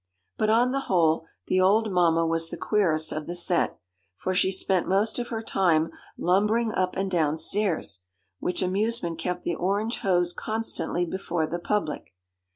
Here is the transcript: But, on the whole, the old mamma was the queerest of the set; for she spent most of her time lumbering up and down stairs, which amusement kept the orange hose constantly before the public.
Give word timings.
But, 0.35 0.49
on 0.49 0.71
the 0.71 0.79
whole, 0.89 1.27
the 1.45 1.61
old 1.61 1.91
mamma 1.91 2.25
was 2.25 2.49
the 2.49 2.57
queerest 2.57 3.11
of 3.11 3.27
the 3.27 3.35
set; 3.35 3.77
for 4.15 4.33
she 4.33 4.51
spent 4.51 4.87
most 4.87 5.19
of 5.19 5.27
her 5.27 5.43
time 5.43 5.91
lumbering 6.17 6.73
up 6.73 6.95
and 6.95 7.11
down 7.11 7.37
stairs, 7.37 7.99
which 8.39 8.63
amusement 8.63 9.19
kept 9.19 9.43
the 9.43 9.53
orange 9.53 9.97
hose 9.99 10.33
constantly 10.33 11.05
before 11.05 11.45
the 11.45 11.59
public. 11.59 12.15